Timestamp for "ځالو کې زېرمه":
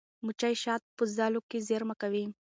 1.17-1.95